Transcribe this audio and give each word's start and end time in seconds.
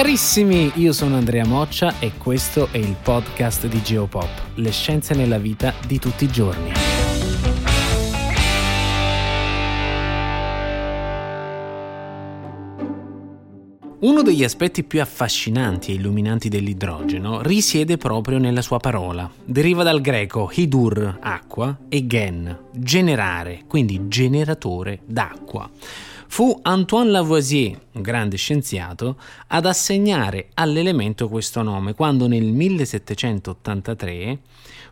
Carissimi, 0.00 0.72
io 0.76 0.94
sono 0.94 1.16
Andrea 1.16 1.44
Moccia 1.44 1.98
e 1.98 2.12
questo 2.16 2.68
è 2.70 2.78
il 2.78 2.96
podcast 3.02 3.66
di 3.66 3.82
Geopop, 3.82 4.52
le 4.54 4.70
scienze 4.70 5.12
nella 5.14 5.36
vita 5.36 5.74
di 5.86 5.98
tutti 5.98 6.24
i 6.24 6.28
giorni. 6.28 6.72
Uno 14.00 14.22
degli 14.22 14.42
aspetti 14.42 14.84
più 14.84 15.02
affascinanti 15.02 15.90
e 15.90 15.96
illuminanti 15.96 16.48
dell'idrogeno 16.48 17.42
risiede 17.42 17.98
proprio 17.98 18.38
nella 18.38 18.62
sua 18.62 18.78
parola. 18.78 19.30
Deriva 19.44 19.82
dal 19.82 20.00
greco 20.00 20.50
hidur, 20.50 21.18
acqua, 21.20 21.76
e 21.90 22.06
gen, 22.06 22.58
generare, 22.72 23.64
quindi 23.68 24.08
generatore 24.08 25.00
d'acqua. 25.04 25.68
Fu 26.32 26.56
Antoine 26.62 27.10
Lavoisier, 27.10 27.76
un 27.94 28.02
grande 28.02 28.36
scienziato, 28.36 29.16
ad 29.48 29.66
assegnare 29.66 30.50
all'elemento 30.54 31.28
questo 31.28 31.60
nome 31.62 31.92
quando 31.92 32.28
nel 32.28 32.44
1783 32.44 34.38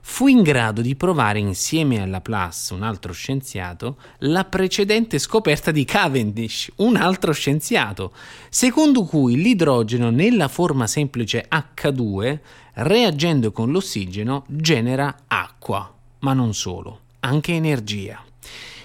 fu 0.01 0.27
in 0.27 0.43
grado 0.43 0.81
di 0.81 0.97
provare 0.97 1.39
insieme 1.39 2.03
a 2.03 2.07
Laplace, 2.07 2.75
un 2.75 2.83
altro 2.83 3.13
scienziato, 3.13 3.99
la 4.19 4.47
precedente 4.47 5.21
scoperta 5.21 5.71
di 5.71 5.85
Cavendish, 5.85 6.73
un 6.79 6.97
altro 6.97 7.31
scienziato, 7.31 8.13
secondo 8.49 9.05
cui 9.05 9.37
l'idrogeno 9.37 10.11
nella 10.11 10.49
forma 10.49 10.89
semplice 10.89 11.47
H2, 11.49 12.39
reagendo 12.75 13.53
con 13.53 13.71
l'ossigeno, 13.71 14.43
genera 14.49 15.17
acqua, 15.29 15.95
ma 16.19 16.33
non 16.33 16.53
solo, 16.53 17.03
anche 17.21 17.53
energia. 17.53 18.25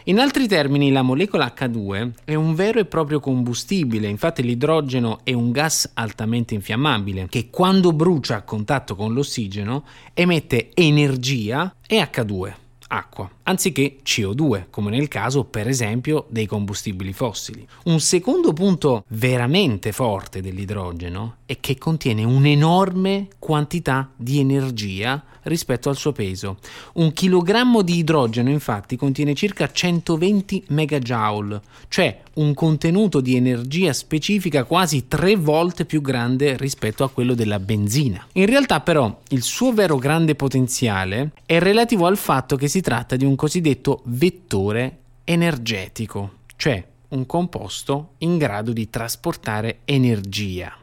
In 0.05 0.19
altri 0.19 0.49
termini, 0.49 0.91
la 0.91 1.01
molecola 1.01 1.53
H2 1.55 2.11
è 2.25 2.35
un 2.35 2.55
vero 2.55 2.79
e 2.79 2.85
proprio 2.85 3.21
combustibile, 3.21 4.09
infatti 4.09 4.43
l'idrogeno 4.43 5.19
è 5.23 5.31
un 5.31 5.51
gas 5.51 5.91
altamente 5.93 6.53
infiammabile 6.53 7.27
che 7.29 7.47
quando 7.49 7.93
brucia 7.93 8.35
a 8.35 8.41
contatto 8.41 8.95
con 8.95 9.13
l'ossigeno 9.13 9.85
emette 10.13 10.71
energia 10.73 11.73
e 11.87 12.01
H2 12.01 12.62
acqua, 12.93 13.29
anziché 13.43 13.97
CO2, 14.05 14.65
come 14.69 14.91
nel 14.91 15.07
caso 15.07 15.45
per 15.45 15.67
esempio 15.67 16.27
dei 16.29 16.45
combustibili 16.45 17.11
fossili. 17.11 17.67
Un 17.85 17.99
secondo 17.99 18.53
punto 18.53 19.03
veramente 19.09 19.91
forte 19.91 20.41
dell'idrogeno 20.41 21.37
è 21.45 21.59
che 21.59 21.77
contiene 21.77 22.23
un'enorme 22.23 23.29
quantità 23.39 24.09
di 24.15 24.39
energia 24.39 25.23
rispetto 25.43 25.89
al 25.89 25.97
suo 25.97 26.11
peso. 26.11 26.57
Un 26.93 27.11
chilogrammo 27.13 27.81
di 27.81 27.97
idrogeno 27.97 28.49
infatti 28.49 28.95
contiene 28.95 29.33
circa 29.33 29.71
120 29.71 30.65
megajoule, 30.69 31.61
cioè 31.87 32.21
un 32.35 32.53
contenuto 32.53 33.21
di 33.21 33.35
energia 33.35 33.93
specifica 33.93 34.63
quasi 34.63 35.07
tre 35.07 35.35
volte 35.35 35.85
più 35.85 36.01
grande 36.01 36.57
rispetto 36.57 37.03
a 37.03 37.09
quello 37.09 37.33
della 37.33 37.59
benzina. 37.59 38.25
In 38.33 38.45
realtà 38.45 38.79
però 38.79 39.21
il 39.29 39.43
suo 39.43 39.73
vero 39.73 39.97
grande 39.97 40.35
potenziale 40.35 41.31
è 41.45 41.59
relativo 41.59 42.05
al 42.05 42.17
fatto 42.17 42.55
che 42.55 42.67
si 42.67 42.81
tratta 42.81 43.15
di 43.15 43.25
un 43.25 43.35
cosiddetto 43.35 44.01
vettore 44.05 44.97
energetico, 45.23 46.31
cioè 46.55 46.83
un 47.09 47.25
composto 47.25 48.13
in 48.19 48.37
grado 48.37 48.73
di 48.73 48.89
trasportare 48.89 49.79
energia. 49.85 50.75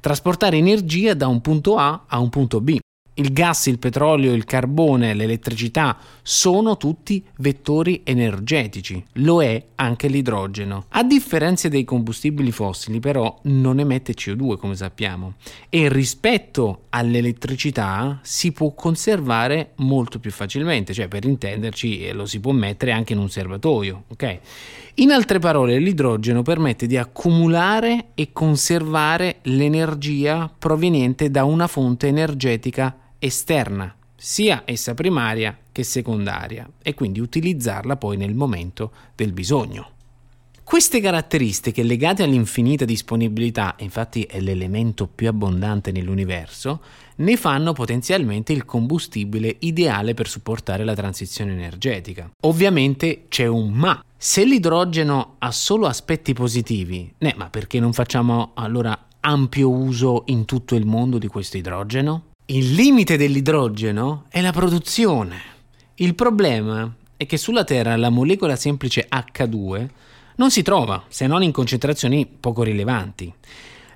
Trasportare 0.00 0.56
energia 0.56 1.14
da 1.14 1.26
un 1.26 1.40
punto 1.40 1.76
A 1.76 2.04
a 2.06 2.18
un 2.18 2.28
punto 2.28 2.60
B 2.60 2.78
il 3.18 3.32
gas, 3.32 3.66
il 3.66 3.78
petrolio, 3.78 4.32
il 4.32 4.44
carbone, 4.44 5.14
l'elettricità 5.14 5.96
sono 6.22 6.76
tutti 6.76 7.24
vettori 7.38 8.02
energetici, 8.04 9.02
lo 9.14 9.42
è 9.42 9.62
anche 9.76 10.08
l'idrogeno. 10.08 10.86
A 10.90 11.02
differenza 11.02 11.68
dei 11.68 11.84
combustibili 11.84 12.50
fossili 12.50 13.00
però 13.00 13.38
non 13.44 13.78
emette 13.78 14.14
CO2 14.14 14.56
come 14.56 14.76
sappiamo 14.76 15.34
e 15.70 15.88
rispetto 15.88 16.84
all'elettricità 16.90 18.18
si 18.22 18.52
può 18.52 18.72
conservare 18.74 19.72
molto 19.76 20.18
più 20.18 20.30
facilmente, 20.30 20.92
cioè 20.92 21.08
per 21.08 21.24
intenderci 21.24 22.12
lo 22.12 22.26
si 22.26 22.40
può 22.40 22.52
mettere 22.52 22.92
anche 22.92 23.14
in 23.14 23.18
un 23.18 23.30
serbatoio, 23.30 24.04
ok? 24.08 24.38
In 24.98 25.10
altre 25.10 25.38
parole, 25.38 25.78
l'idrogeno 25.78 26.42
permette 26.42 26.86
di 26.86 26.96
accumulare 26.96 28.06
e 28.14 28.30
conservare 28.32 29.40
l'energia 29.42 30.50
proveniente 30.58 31.30
da 31.30 31.44
una 31.44 31.66
fonte 31.66 32.06
energetica 32.06 32.96
esterna, 33.26 33.94
sia 34.14 34.62
essa 34.64 34.94
primaria 34.94 35.56
che 35.70 35.82
secondaria, 35.82 36.68
e 36.82 36.94
quindi 36.94 37.20
utilizzarla 37.20 37.96
poi 37.96 38.16
nel 38.16 38.34
momento 38.34 38.90
del 39.14 39.32
bisogno. 39.32 39.90
Queste 40.66 41.00
caratteristiche 41.00 41.84
legate 41.84 42.24
all'infinita 42.24 42.84
disponibilità, 42.84 43.76
infatti 43.78 44.24
è 44.24 44.40
l'elemento 44.40 45.06
più 45.06 45.28
abbondante 45.28 45.92
nell'universo, 45.92 46.80
ne 47.18 47.36
fanno 47.36 47.72
potenzialmente 47.72 48.52
il 48.52 48.64
combustibile 48.64 49.54
ideale 49.60 50.14
per 50.14 50.26
supportare 50.26 50.82
la 50.82 50.94
transizione 50.94 51.52
energetica. 51.52 52.28
Ovviamente 52.46 53.26
c'è 53.28 53.46
un 53.46 53.70
ma. 53.70 54.02
Se 54.16 54.44
l'idrogeno 54.44 55.36
ha 55.38 55.52
solo 55.52 55.86
aspetti 55.86 56.32
positivi, 56.32 57.14
né, 57.18 57.34
ma 57.36 57.48
perché 57.48 57.78
non 57.78 57.92
facciamo 57.92 58.50
allora 58.54 59.06
ampio 59.20 59.70
uso 59.70 60.24
in 60.26 60.46
tutto 60.46 60.74
il 60.74 60.84
mondo 60.84 61.18
di 61.18 61.28
questo 61.28 61.58
idrogeno? 61.58 62.34
Il 62.48 62.74
limite 62.74 63.16
dell'idrogeno 63.16 64.26
è 64.28 64.40
la 64.40 64.52
produzione. 64.52 65.40
Il 65.96 66.14
problema 66.14 66.94
è 67.16 67.26
che 67.26 67.38
sulla 67.38 67.64
Terra 67.64 67.96
la 67.96 68.08
molecola 68.08 68.54
semplice 68.54 69.08
H2 69.10 69.88
non 70.36 70.52
si 70.52 70.62
trova 70.62 71.02
se 71.08 71.26
non 71.26 71.42
in 71.42 71.50
concentrazioni 71.50 72.24
poco 72.24 72.62
rilevanti. 72.62 73.34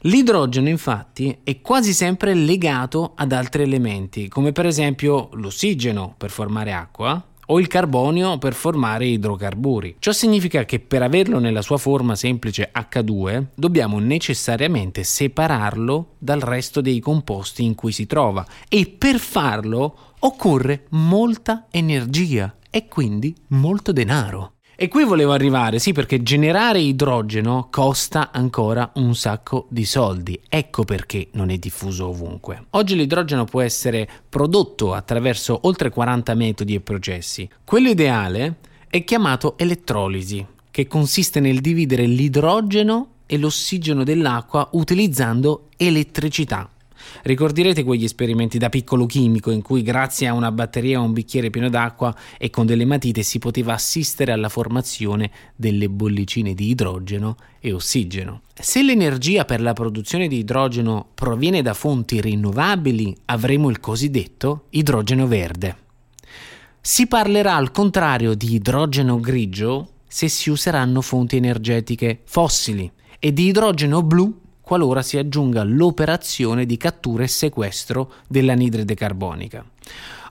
L'idrogeno 0.00 0.68
infatti 0.68 1.38
è 1.44 1.60
quasi 1.60 1.92
sempre 1.92 2.34
legato 2.34 3.12
ad 3.14 3.30
altri 3.30 3.62
elementi, 3.62 4.26
come 4.26 4.50
per 4.50 4.66
esempio 4.66 5.28
l'ossigeno 5.34 6.16
per 6.18 6.30
formare 6.30 6.72
acqua, 6.72 7.24
o 7.50 7.60
il 7.60 7.66
carbonio 7.66 8.38
per 8.38 8.54
formare 8.54 9.06
idrocarburi. 9.06 9.96
Ciò 9.98 10.12
significa 10.12 10.64
che 10.64 10.80
per 10.80 11.02
averlo 11.02 11.38
nella 11.38 11.62
sua 11.62 11.78
forma 11.78 12.14
semplice 12.14 12.70
H2 12.74 13.46
dobbiamo 13.54 13.98
necessariamente 13.98 15.04
separarlo 15.04 16.14
dal 16.18 16.40
resto 16.40 16.80
dei 16.80 17.00
composti 17.00 17.64
in 17.64 17.74
cui 17.74 17.92
si 17.92 18.06
trova 18.06 18.44
e 18.68 18.86
per 18.86 19.18
farlo 19.18 20.14
occorre 20.20 20.86
molta 20.90 21.66
energia 21.70 22.56
e 22.70 22.86
quindi 22.86 23.34
molto 23.48 23.92
denaro. 23.92 24.59
E 24.82 24.88
qui 24.88 25.04
volevo 25.04 25.32
arrivare, 25.32 25.78
sì, 25.78 25.92
perché 25.92 26.22
generare 26.22 26.80
idrogeno 26.80 27.68
costa 27.70 28.30
ancora 28.32 28.92
un 28.94 29.14
sacco 29.14 29.66
di 29.68 29.84
soldi. 29.84 30.40
Ecco 30.48 30.84
perché 30.84 31.28
non 31.32 31.50
è 31.50 31.58
diffuso 31.58 32.08
ovunque. 32.08 32.64
Oggi 32.70 32.96
l'idrogeno 32.96 33.44
può 33.44 33.60
essere 33.60 34.08
prodotto 34.26 34.94
attraverso 34.94 35.60
oltre 35.64 35.90
40 35.90 36.34
metodi 36.34 36.74
e 36.74 36.80
processi. 36.80 37.46
Quello 37.62 37.90
ideale 37.90 38.60
è 38.88 39.04
chiamato 39.04 39.58
elettrolisi, 39.58 40.46
che 40.70 40.86
consiste 40.86 41.40
nel 41.40 41.60
dividere 41.60 42.06
l'idrogeno 42.06 43.08
e 43.26 43.36
l'ossigeno 43.36 44.02
dell'acqua 44.02 44.66
utilizzando 44.72 45.68
elettricità. 45.76 46.70
Ricorderete 47.22 47.84
quegli 47.84 48.04
esperimenti 48.04 48.58
da 48.58 48.68
piccolo 48.68 49.06
chimico 49.06 49.50
in 49.50 49.62
cui 49.62 49.82
grazie 49.82 50.26
a 50.26 50.32
una 50.32 50.52
batteria 50.52 51.00
o 51.00 51.04
un 51.04 51.12
bicchiere 51.12 51.50
pieno 51.50 51.68
d'acqua 51.68 52.14
e 52.38 52.50
con 52.50 52.66
delle 52.66 52.84
matite 52.84 53.22
si 53.22 53.38
poteva 53.38 53.74
assistere 53.74 54.32
alla 54.32 54.48
formazione 54.48 55.30
delle 55.54 55.88
bollicine 55.88 56.54
di 56.54 56.68
idrogeno 56.68 57.36
e 57.60 57.72
ossigeno. 57.72 58.42
Se 58.54 58.82
l'energia 58.82 59.44
per 59.44 59.60
la 59.60 59.72
produzione 59.72 60.28
di 60.28 60.38
idrogeno 60.38 61.08
proviene 61.14 61.62
da 61.62 61.74
fonti 61.74 62.20
rinnovabili, 62.20 63.16
avremo 63.26 63.70
il 63.70 63.80
cosiddetto 63.80 64.66
idrogeno 64.70 65.26
verde. 65.26 65.76
Si 66.80 67.06
parlerà 67.06 67.56
al 67.56 67.70
contrario 67.70 68.34
di 68.34 68.54
idrogeno 68.54 69.20
grigio 69.20 69.88
se 70.08 70.28
si 70.28 70.50
useranno 70.50 71.02
fonti 71.02 71.36
energetiche 71.36 72.20
fossili 72.24 72.90
e 73.18 73.32
di 73.32 73.46
idrogeno 73.46 74.02
blu 74.02 74.34
qualora 74.70 75.02
si 75.02 75.18
aggiunga 75.18 75.64
l'operazione 75.64 76.64
di 76.64 76.76
cattura 76.76 77.24
e 77.24 77.26
sequestro 77.26 78.12
dell'anidride 78.28 78.94
carbonica. 78.94 79.64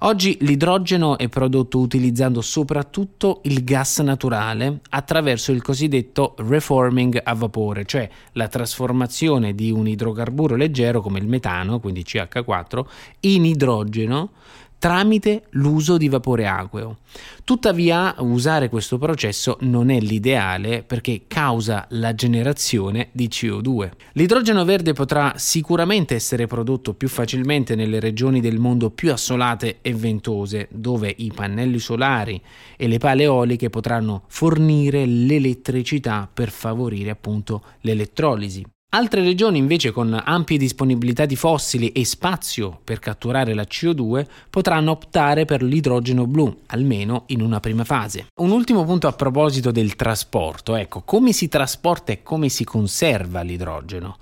Oggi 0.04 0.38
l'idrogeno 0.40 1.18
è 1.18 1.28
prodotto 1.28 1.78
utilizzando 1.80 2.40
soprattutto 2.40 3.42
il 3.44 3.66
gas 3.66 4.00
naturale 4.00 4.80
attraverso 4.92 5.52
il 5.52 5.62
cosiddetto 5.62 6.36
reforming 6.38 7.20
a 7.22 7.34
vapore, 7.34 7.84
cioè 7.84 8.10
la 8.32 8.48
trasformazione 8.48 9.54
di 9.54 9.72
un 9.72 9.90
idrocarburo 9.90 10.56
leggero 10.56 11.02
come 11.02 11.20
il 11.20 11.28
metano, 11.28 11.82
quindi 11.82 12.06
CH4, 12.08 12.86
in 13.22 13.44
idrogeno 13.44 14.30
tramite 14.80 15.44
l'uso 15.52 15.98
di 15.98 16.08
vapore 16.08 16.48
acqueo. 16.48 16.98
Tuttavia, 17.44 18.16
usare 18.20 18.70
questo 18.70 18.98
processo 18.98 19.58
non 19.62 19.90
è 19.90 20.00
l'ideale 20.00 20.84
perché 20.84 21.24
causa 21.28 21.86
la 21.90 22.16
generazione 22.16 23.10
di 23.12 23.28
CO2. 23.28 23.92
L'idrogeno 24.14 24.64
verde 24.64 24.94
potrà 24.94 25.34
sicuramente 25.36 26.16
essere 26.16 26.48
prodotto 26.48 26.94
più 26.94 27.10
facilmente 27.10 27.76
nelle 27.76 28.00
regioni 28.00 28.40
del 28.40 28.58
mondo 28.58 28.90
più 28.90 29.12
assolate 29.12 29.80
e 29.82 29.94
ventose, 29.94 30.68
dove 30.72 31.14
i 31.18 31.32
pannelli 31.34 31.80
solari 31.80 32.42
e 32.78 32.88
le 32.88 32.98
pale 32.98 33.24
eoliche 33.24 33.70
potranno 33.70 34.24
fornire 34.28 35.06
l'elettricità 35.06 36.30
per 36.32 36.50
favorire 36.50 37.10
appunto 37.10 37.64
l'elettrolisi. 37.82 38.66
Altre 38.92 39.22
regioni 39.22 39.60
invece 39.60 39.92
con 39.92 40.20
ampie 40.26 40.58
disponibilità 40.58 41.28
di 41.28 41.36
fossili 41.36 41.92
e 41.92 42.04
spazio 42.06 42.80
per 42.84 42.98
catturare 42.98 43.54
la 43.54 43.62
CO2 43.62 44.26
potranno 44.50 44.90
optare 44.90 45.46
per 45.46 45.62
l'idrogeno 45.62 46.26
blu, 46.26 46.62
almeno 46.66 47.26
in 47.28 47.42
una 47.42 47.60
prima 47.60 47.84
fase. 47.84 48.30
Un 48.38 48.50
ultimo 48.50 48.86
punto 48.86 49.06
a 49.06 49.12
proposito 49.12 49.70
del 49.70 49.96
trasporto, 49.96 50.74
ecco, 50.74 51.04
come 51.06 51.34
si 51.34 51.48
trasporta 51.48 52.14
e 52.14 52.24
come 52.24 52.50
si 52.50 52.64
conserva 52.64 53.42
l'idrogeno. 53.42 54.18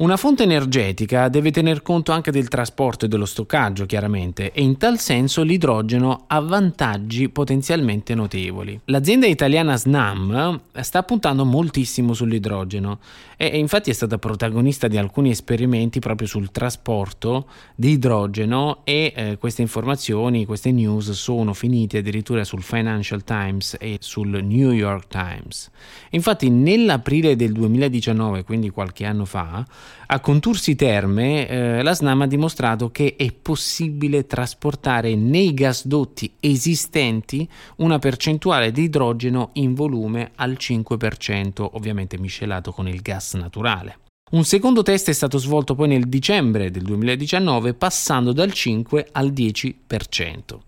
Una 0.00 0.16
fonte 0.16 0.44
energetica 0.44 1.28
deve 1.28 1.50
tener 1.50 1.82
conto 1.82 2.10
anche 2.12 2.30
del 2.30 2.48
trasporto 2.48 3.04
e 3.04 3.08
dello 3.08 3.26
stoccaggio, 3.26 3.84
chiaramente, 3.84 4.50
e 4.50 4.62
in 4.62 4.78
tal 4.78 4.98
senso 4.98 5.42
l'idrogeno 5.42 6.24
ha 6.26 6.40
vantaggi 6.40 7.28
potenzialmente 7.28 8.14
notevoli. 8.14 8.80
L'azienda 8.86 9.26
italiana 9.26 9.76
Snam 9.76 10.58
sta 10.80 11.02
puntando 11.02 11.44
moltissimo 11.44 12.14
sull'idrogeno 12.14 12.98
e 13.36 13.58
infatti 13.58 13.90
è 13.90 13.92
stata 13.92 14.16
protagonista 14.16 14.88
di 14.88 14.96
alcuni 14.96 15.28
esperimenti 15.28 15.98
proprio 15.98 16.26
sul 16.26 16.50
trasporto 16.50 17.48
di 17.74 17.90
idrogeno 17.90 18.80
e 18.84 19.12
eh, 19.14 19.36
queste 19.38 19.60
informazioni, 19.60 20.46
queste 20.46 20.72
news 20.72 21.10
sono 21.10 21.52
finite 21.52 21.98
addirittura 21.98 22.42
sul 22.44 22.62
Financial 22.62 23.22
Times 23.22 23.76
e 23.78 23.98
sul 24.00 24.42
New 24.42 24.70
York 24.70 25.08
Times. 25.08 25.70
Infatti 26.10 26.48
nell'aprile 26.48 27.36
del 27.36 27.52
2019, 27.52 28.44
quindi 28.44 28.70
qualche 28.70 29.04
anno 29.04 29.26
fa, 29.26 29.66
a 30.06 30.20
Contursi 30.20 30.74
Terme 30.74 31.46
eh, 31.46 31.82
la 31.82 31.94
SNAM 31.94 32.22
ha 32.22 32.26
dimostrato 32.26 32.90
che 32.90 33.14
è 33.16 33.32
possibile 33.32 34.26
trasportare 34.26 35.14
nei 35.14 35.54
gasdotti 35.54 36.32
esistenti 36.40 37.48
una 37.76 37.98
percentuale 37.98 38.72
di 38.72 38.82
idrogeno 38.82 39.50
in 39.54 39.74
volume 39.74 40.32
al 40.36 40.56
5%, 40.58 41.68
ovviamente 41.72 42.18
miscelato 42.18 42.72
con 42.72 42.88
il 42.88 43.00
gas 43.00 43.34
naturale. 43.34 43.98
Un 44.32 44.44
secondo 44.44 44.82
test 44.82 45.08
è 45.08 45.12
stato 45.12 45.38
svolto 45.38 45.74
poi 45.74 45.88
nel 45.88 46.08
dicembre 46.08 46.70
del 46.70 46.84
2019 46.84 47.74
passando 47.74 48.32
dal 48.32 48.52
5 48.52 49.08
al 49.10 49.32
10%. 49.32 49.74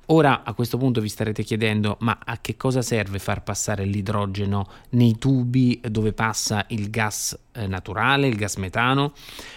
Ora 0.07 0.43
a 0.43 0.53
questo 0.53 0.79
punto 0.79 1.01
vi 1.01 1.09
starete 1.09 1.45
chiedendo 1.45 1.97
ma 2.01 2.19
a 2.25 2.41
che 2.41 2.57
cosa 2.57 2.83
serve 2.83 3.21
far 3.21 3.45
passare 3.45 3.85
l'idrogeno 3.85 4.67
nei 4.91 5.17
tubi 5.17 5.81
dove 5.89 6.13
passa 6.13 6.65
il 6.71 6.91
gas 6.91 7.39
naturale, 7.67 8.29
il 8.29 8.37
gas 8.37 8.57
metano? 8.57 9.13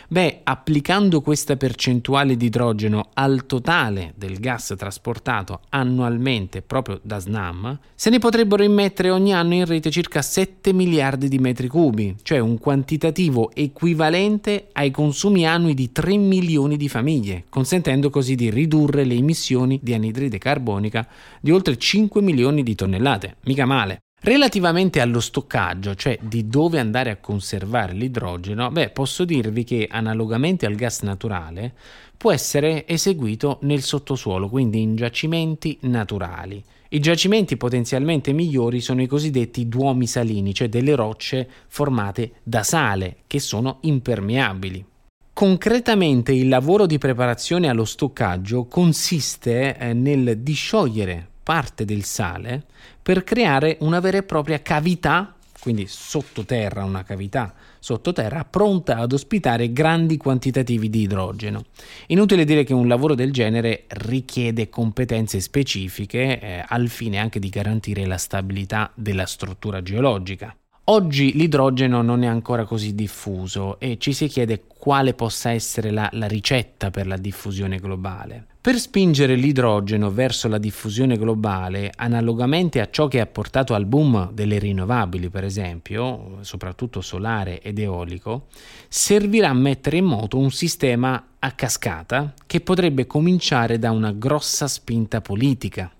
Beh, 0.07 0.41
applicando 0.43 1.21
questa 1.21 1.55
percentuale 1.55 2.37
di 2.37 2.45
idrogeno 2.45 3.09
al 3.13 3.45
totale 3.45 4.13
del 4.15 4.39
gas 4.39 4.73
trasportato 4.77 5.61
annualmente 5.69 6.61
proprio 6.61 6.99
da 7.01 7.19
SNAM, 7.19 7.79
se 7.95 8.09
ne 8.09 8.19
potrebbero 8.19 8.63
immettere 8.63 9.09
ogni 9.09 9.33
anno 9.33 9.55
in 9.55 9.65
rete 9.65 9.89
circa 9.89 10.21
7 10.21 10.73
miliardi 10.73 11.27
di 11.27 11.39
metri 11.39 11.67
cubi, 11.67 12.15
cioè 12.21 12.39
un 12.39 12.57
quantitativo 12.59 13.51
equivalente 13.53 14.67
ai 14.73 14.91
consumi 14.91 15.47
annui 15.47 15.73
di 15.73 15.91
3 15.91 16.17
milioni 16.17 16.77
di 16.77 16.89
famiglie, 16.89 17.45
consentendo 17.49 18.09
così 18.09 18.35
di 18.35 18.49
ridurre 18.49 19.03
le 19.03 19.15
emissioni 19.15 19.79
di 19.81 19.93
anidride 19.93 20.37
carbonica 20.37 21.07
di 21.41 21.51
oltre 21.51 21.77
5 21.77 22.21
milioni 22.21 22.63
di 22.63 22.75
tonnellate. 22.75 23.37
Mica 23.45 23.65
male. 23.65 24.04
Relativamente 24.21 25.01
allo 25.01 25.19
stoccaggio, 25.19 25.93
cioè 25.93 26.17
di 26.19 26.47
dove 26.47 26.79
andare 26.79 27.11
a 27.11 27.17
conservare 27.17 27.93
l'idrogeno, 27.93 28.71
beh, 28.71 28.89
posso 28.89 29.23
dirvi 29.23 29.63
che 29.63 29.87
analogamente 29.89 30.65
al 30.65 30.73
gas 30.73 31.01
naturale 31.01 31.73
può 32.17 32.31
essere 32.31 32.87
eseguito 32.87 33.59
nel 33.61 33.83
sottosuolo, 33.83 34.49
quindi 34.49 34.81
in 34.81 34.95
giacimenti 34.95 35.77
naturali. 35.81 36.63
I 36.89 36.99
giacimenti 36.99 37.57
potenzialmente 37.57 38.31
migliori 38.31 38.79
sono 38.79 39.01
i 39.01 39.07
cosiddetti 39.07 39.67
duomi 39.67 40.07
salini, 40.07 40.53
cioè 40.53 40.69
delle 40.69 40.95
rocce 40.95 41.47
formate 41.67 42.35
da 42.41 42.63
sale, 42.63 43.17
che 43.27 43.39
sono 43.39 43.77
impermeabili. 43.81 44.85
Concretamente 45.33 46.31
il 46.31 46.47
lavoro 46.47 46.85
di 46.85 46.97
preparazione 46.97 47.67
allo 47.67 47.83
stoccaggio 47.83 48.65
consiste 48.65 49.77
eh, 49.77 49.93
nel 49.93 50.37
disciogliere 50.39 51.27
parte 51.43 51.83
del 51.83 52.05
sale 52.05 52.63
per 53.05 53.23
creare 53.23 53.77
una 53.81 53.99
vera 53.99 54.17
e 54.17 54.23
propria 54.23 54.63
cavità, 54.63 55.35
quindi 55.59 55.85
sottoterra, 55.85 56.83
una 56.83 57.03
cavità 57.03 57.53
sottoterra 57.79 58.43
pronta 58.45 58.97
ad 58.97 59.13
ospitare 59.13 59.71
grandi 59.71 60.17
quantitativi 60.17 60.89
di 60.89 61.01
idrogeno. 61.01 61.65
Inutile 62.07 62.45
dire 62.45 62.63
che 62.63 62.73
un 62.73 62.87
lavoro 62.87 63.13
del 63.13 63.31
genere 63.31 63.83
richiede 63.89 64.69
competenze 64.69 65.39
specifiche 65.39 66.39
eh, 66.39 66.65
al 66.67 66.87
fine 66.87 67.19
anche 67.19 67.37
di 67.37 67.49
garantire 67.49 68.07
la 68.07 68.17
stabilità 68.17 68.91
della 68.95 69.27
struttura 69.27 69.83
geologica. 69.83 70.57
Oggi 70.87 71.33
l'idrogeno 71.33 72.03
non 72.03 72.21
è 72.21 72.27
ancora 72.27 72.63
così 72.63 72.93
diffuso 72.93 73.79
e 73.79 73.97
ci 73.97 74.13
si 74.13 74.27
chiede 74.27 74.65
quale 74.67 75.15
possa 75.15 75.49
essere 75.49 75.89
la, 75.89 76.07
la, 76.13 76.27
ricetta 76.27 76.91
per 76.91 77.07
la 77.07 77.17
diffusione 77.17 77.79
globale. 77.79 78.45
Per 78.61 78.77
spingere 78.77 79.33
l'idrogeno 79.33 80.11
verso 80.11 80.47
la 80.47 80.59
diffusione 80.59 81.17
globale, 81.17 81.91
analogamente 81.95 82.81
a 82.81 82.89
ciò 82.91 83.07
che 83.07 83.19
ha 83.19 83.25
portato 83.25 83.73
al 83.73 83.87
boom 83.87 84.31
delle 84.31 84.59
rinnovabili, 84.59 85.29
per 85.29 85.43
esempio, 85.43 86.37
soprattutto 86.41 87.01
solare 87.01 87.61
ed 87.61 87.79
eolico, 87.79 88.45
servirà 88.87 89.51
mettere 89.53 89.97
in 89.97 90.05
moto 90.05 90.37
un 90.37 90.51
sistema 90.51 91.29
a 91.39 91.51
cascata 91.53 92.31
che 92.45 92.61
potrebbe 92.61 93.07
cominciare 93.07 93.79
da 93.79 93.89
una 93.89 94.11
grossa 94.11 94.67
spinta 94.67 95.19
politica. 95.19 95.91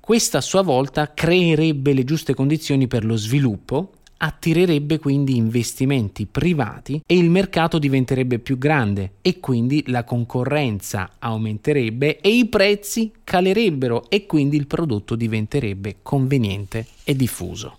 Questa 0.00 0.38
a 0.38 0.42
sua 0.42 0.62
volta 0.62 1.12
creerebbe 1.12 1.92
le 1.92 2.04
giuste 2.04 2.34
condizioni 2.34 2.88
per 2.88 3.04
lo 3.04 3.16
sviluppo 3.16 3.92
attirerebbe 4.22 4.98
quindi 4.98 5.36
investimenti 5.36 6.26
privati 6.26 7.02
e 7.04 7.16
il 7.16 7.28
mercato 7.28 7.78
diventerebbe 7.78 8.38
più 8.38 8.56
grande 8.56 9.14
e 9.20 9.40
quindi 9.40 9.84
la 9.88 10.04
concorrenza 10.04 11.12
aumenterebbe 11.18 12.20
e 12.20 12.30
i 12.30 12.46
prezzi 12.46 13.12
calerebbero 13.24 14.08
e 14.08 14.26
quindi 14.26 14.56
il 14.56 14.66
prodotto 14.66 15.16
diventerebbe 15.16 15.96
conveniente 16.02 16.86
e 17.04 17.16
diffuso. 17.16 17.78